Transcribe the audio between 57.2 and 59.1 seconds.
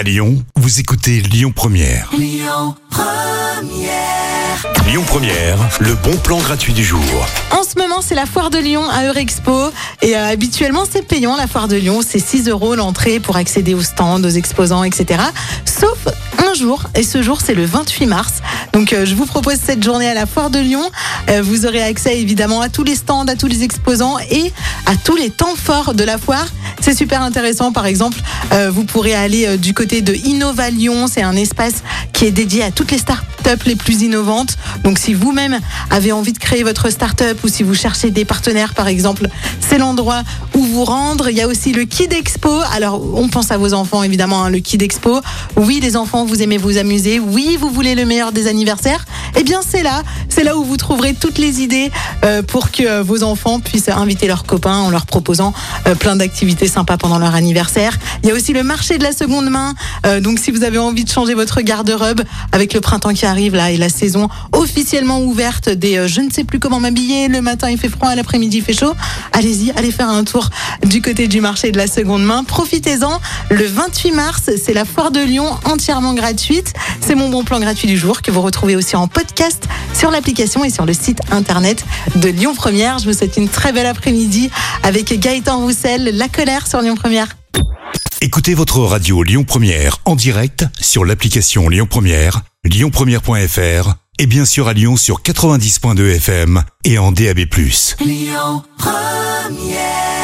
anniversaire. Il y a aussi le marché de